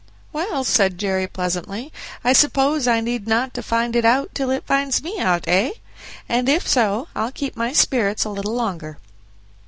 "Well," 0.33 0.63
said 0.63 0.97
Jerry 0.97 1.27
pleasantly, 1.27 1.93
"I 2.23 2.33
suppose 2.33 2.87
I 2.87 3.01
need 3.01 3.27
not 3.27 3.55
find 3.63 3.95
it 3.95 4.03
out 4.03 4.33
till 4.33 4.49
it 4.49 4.65
finds 4.65 5.03
me 5.03 5.19
out, 5.19 5.43
eh? 5.45 5.73
And 6.27 6.49
if 6.49 6.67
so, 6.67 7.07
I'll 7.15 7.31
keep 7.31 7.53
up 7.53 7.57
my 7.57 7.71
spirits 7.71 8.25
a 8.25 8.29
little 8.29 8.55
longer." 8.55 8.97